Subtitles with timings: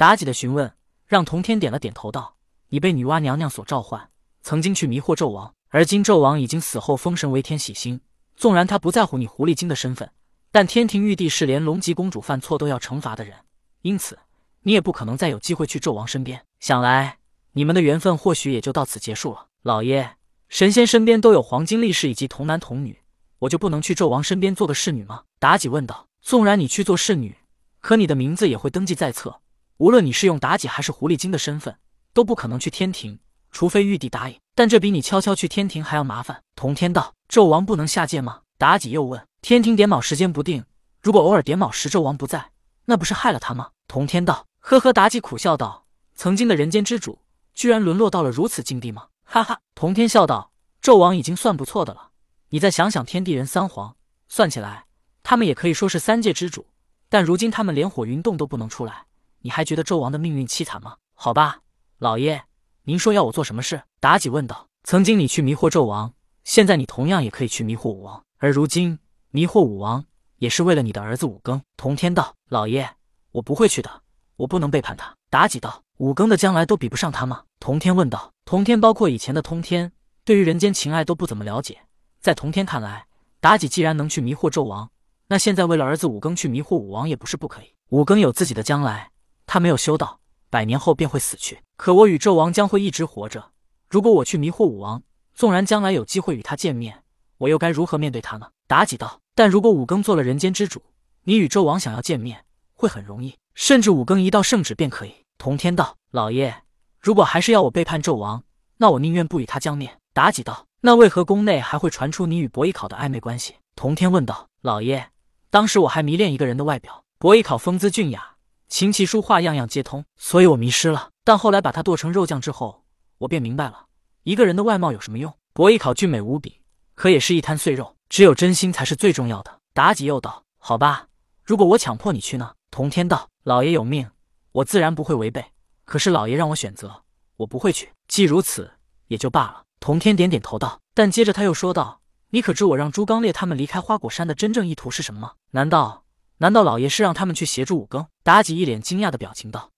[0.00, 0.72] 妲己的询问
[1.06, 2.34] 让童天点了点头，道
[2.70, 4.08] ：“你被女娲娘娘所召唤，
[4.40, 8.00] 曾经去迷惑纣王，而今纣王已经死后封神为天喜星。
[8.34, 10.10] 纵然他不在乎你狐狸精的身份，
[10.50, 13.36] 但天庭玉帝是连龙吉公主犯错都要惩罚的人，
[13.82, 14.18] 因此
[14.62, 16.46] 你也不可能再有机会去纣王身边。
[16.60, 17.18] 想来
[17.52, 19.48] 你们的缘分或许也就到此结束了。
[19.60, 20.12] 老爷，
[20.48, 22.98] 神仙身边都有黄金力士以及童男童女，
[23.40, 26.06] 我就不能去纣王身边做个侍女吗？”妲己问道。
[26.24, 27.36] “纵然你去做侍女，
[27.80, 29.38] 可你的名字也会登记在册。”
[29.80, 31.74] 无论你是用妲己还是狐狸精的身份，
[32.12, 33.18] 都不可能去天庭，
[33.50, 34.38] 除非玉帝答应。
[34.54, 36.42] 但这比你悄悄去天庭还要麻烦。
[36.54, 40.66] 童天道：“纣王不能下界吗？”妲己又问：“天庭点卯时间不定，
[41.00, 42.50] 如果偶尔点卯时纣王不在，
[42.84, 47.22] 那不是害了他吗？”童天道：“呵呵。”妲己苦笑道：“曾经的人间之主，
[47.54, 49.60] 居然沦落到了如此境地吗？”哈哈。
[49.74, 50.52] 童天笑道
[50.84, 52.10] ：“纣王已经算不错的了，
[52.50, 53.96] 你再想想天地人三皇，
[54.28, 54.84] 算起来，
[55.22, 56.66] 他们也可以说是三界之主。
[57.08, 59.04] 但如今他们连火云洞都不能出来。”
[59.42, 60.96] 你还觉得纣王的命运凄惨吗？
[61.14, 61.60] 好吧，
[61.98, 62.44] 老爷，
[62.84, 63.82] 您说要我做什么事？
[64.00, 64.68] 妲己问道。
[64.84, 66.12] 曾经你去迷惑纣王，
[66.44, 68.98] 现在你同样也可以去迷惑武王，而如今
[69.30, 70.04] 迷惑武王
[70.36, 71.60] 也是为了你的儿子武庚。
[71.76, 72.34] 童天道。
[72.48, 72.88] 老爷，
[73.32, 74.02] 我不会去的，
[74.36, 75.14] 我不能背叛他。
[75.30, 75.82] 妲己道。
[75.98, 77.44] 武庚的将来都比不上他吗？
[77.58, 78.32] 童天问道。
[78.46, 79.92] 童天包括以前的通天，
[80.24, 81.82] 对于人间情爱都不怎么了解。
[82.20, 83.06] 在童天看来，
[83.40, 84.90] 妲己既然能去迷惑纣王，
[85.28, 87.74] 那现在为了儿子武庚去迷惑武王也不是不可以。
[87.90, 89.10] 武庚有自己的将来。
[89.52, 91.60] 他没有修道，百年后便会死去。
[91.76, 93.50] 可我与纣王将会一直活着。
[93.88, 95.02] 如果我去迷惑武王，
[95.34, 97.02] 纵然将来有机会与他见面，
[97.36, 98.48] 我又该如何面对他呢？
[98.68, 99.18] 妲己道。
[99.34, 100.80] 但如果武庚做了人间之主，
[101.24, 105.12] 你与纣王想要见面会很容易，甚至武庚一道圣旨便可以。
[105.36, 105.96] 童天道。
[106.12, 106.54] 老爷，
[107.00, 108.44] 如果还是要我背叛纣王，
[108.76, 109.98] 那我宁愿不与他将面。
[110.14, 110.66] 妲己道。
[110.82, 113.56] 那为何宫内还会传出你与伯邑考的暧昧关系？
[113.74, 114.46] 童天问道。
[114.62, 115.08] 老爷，
[115.50, 118.36] 当时我还迷恋一个人的外表，伯邑考风姿俊雅。
[118.70, 121.10] 琴棋书画样样皆通，所以我迷失了。
[121.24, 122.84] 但后来把他剁成肉酱之后，
[123.18, 123.86] 我便明白了，
[124.22, 125.34] 一个人的外貌有什么用？
[125.52, 126.60] 伯邑考俊美无比，
[126.94, 127.96] 可也是一滩碎肉。
[128.08, 129.58] 只有真心才是最重要的。
[129.74, 131.08] 妲己又道：“好吧，
[131.42, 134.08] 如果我强迫你去呢？”童天道：“老爷有命，
[134.52, 135.44] 我自然不会违背。
[135.84, 137.02] 可是老爷让我选择，
[137.38, 137.90] 我不会去。
[138.06, 138.70] 既如此，
[139.08, 140.78] 也就罢了。”童天点点头道。
[140.94, 142.00] 但接着他又说道
[142.30, 145.32] ：“你可知我让朱刚烈他们离开花果山的真正意图是什么吗？
[145.50, 146.04] 难道……”
[146.42, 148.06] 难道老爷是让他们去协助武庚？
[148.24, 149.72] 妲己一脸惊讶的表情道：“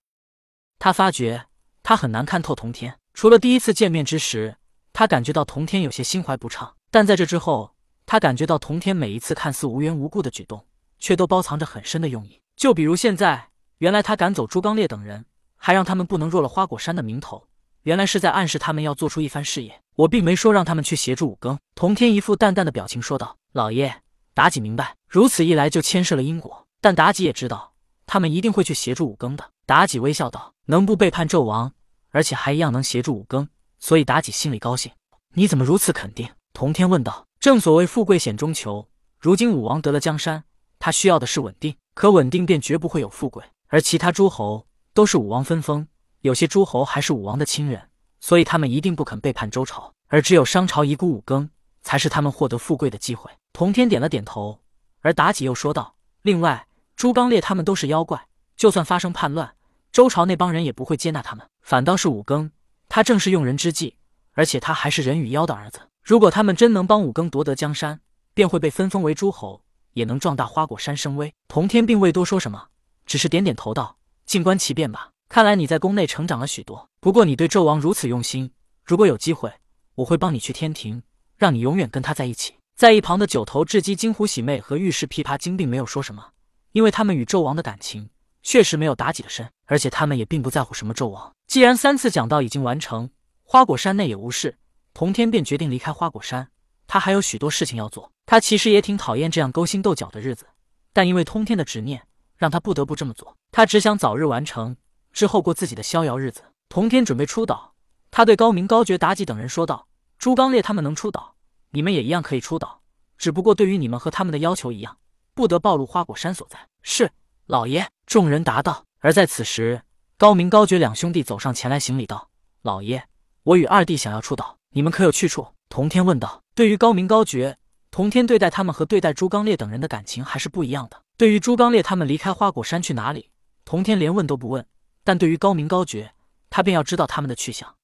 [0.78, 1.46] 他发觉
[1.82, 2.96] 他很难看透童天。
[3.14, 4.56] 除了第一次见面之时，
[4.92, 7.74] 他感觉到童天有些心怀不畅，但在这之后，
[8.06, 10.64] 他感觉到童天每一次看似无缘无故的举动，
[11.00, 12.40] 却都包藏着很深的用意。
[12.54, 15.24] 就比如现在，原来他赶走朱刚烈等人，
[15.56, 17.48] 还让他们不能弱了花果山的名头，
[17.82, 19.82] 原来是在暗示他们要做出一番事业。
[19.96, 24.02] 我并没说让他们去协助武庚。”童天一副淡淡的表情说道：“老爷。”
[24.34, 26.66] 妲己明白，如此一来就牵涉了因果。
[26.80, 27.74] 但妲己也知道，
[28.06, 29.50] 他们一定会去协助武庚的。
[29.66, 31.74] 妲己微笑道：“能不背叛纣王，
[32.12, 33.46] 而且还一样能协助武庚，
[33.78, 34.90] 所以妲己心里高兴。”
[35.36, 36.30] 你怎么如此肯定？
[36.54, 37.26] 童天问道。
[37.38, 40.44] 正所谓富贵险中求，如今武王得了江山，
[40.78, 43.44] 他需要的是稳定，可稳定便绝不会有富贵。
[43.68, 45.86] 而其他诸侯都是武王分封，
[46.22, 49.92] 有些诸侯还是武王的亲人，所以他们一定不肯背叛周朝。
[50.08, 51.50] 而只有商朝遗孤武庚，
[51.82, 53.30] 才是他们获得富贵的机会。
[53.52, 54.61] 童天点了点头，
[55.02, 58.26] 而妲己又说道：“另外，朱刚烈他们都是妖怪，
[58.56, 59.54] 就算发生叛乱，
[59.92, 61.46] 周朝那帮人也不会接纳他们。
[61.60, 62.50] 反倒是武庚，
[62.88, 63.96] 他正是用人之际，
[64.32, 65.80] 而且他还是人与妖的儿子。
[66.02, 68.00] 如果他们真能帮武庚夺得江山，
[68.32, 72.68] 便会被分封为诸侯，也能壮大花果山声威。”童天并未多说什么，
[73.04, 75.10] 只是点点头道：“静观其变吧。
[75.28, 76.88] 看来你在宫内成长了许多。
[77.00, 78.52] 不过你对纣王如此用心，
[78.84, 79.52] 如果有机会，
[79.96, 81.02] 我会帮你去天庭，
[81.36, 86.30] 让你永远跟他在一起。”在一旁的九头雉鸡、金狐喜妹和玉氏琵琶精并没有说什么，
[86.72, 88.10] 因为他们与纣王的感情
[88.42, 91.32] 确实没有妲己的深，而且他们也并不在乎什么纣王。
[91.46, 93.10] 既然三次讲道已经完成，
[93.42, 94.58] 花果山内也无事，
[94.94, 96.48] 童天便决定离开花果山。
[96.88, 98.10] 他还有许多事情要做。
[98.26, 100.46] 他其实也挺讨厌这样勾心斗角的日子，
[100.92, 102.02] 但因为通天的执念，
[102.36, 103.36] 让他不得不这么做。
[103.50, 104.76] 他只想早日完成，
[105.12, 106.42] 之后过自己的逍遥日子。
[106.68, 107.74] 童天准备出岛，
[108.10, 109.88] 他对高明、高觉、妲己等人说道
[110.18, 111.31] ：“朱刚烈他们能出岛。”
[111.74, 112.82] 你们也一样可以出岛，
[113.16, 114.98] 只不过对于你们和他们的要求一样，
[115.32, 116.58] 不得暴露花果山所在。
[116.82, 117.10] 是
[117.46, 118.84] 老爷，众人答道。
[119.00, 119.82] 而在此时，
[120.18, 122.28] 高明、高觉两兄弟走上前来行礼道
[122.60, 123.02] ：“老爷，
[123.42, 126.42] 我与二弟想要出岛，你们可有去处？”童天问道。
[126.54, 127.56] 对于高明、高觉，
[127.90, 131.02] 童天对待他们和对待朱刚烈等人的感情还是不一样的。
[131.16, 133.30] 对于朱刚烈他们离开花果山去哪里，
[133.64, 134.62] 童天连问都不问；
[135.02, 136.12] 但对于高明、高觉，
[136.50, 137.74] 他便要知道他们的去向。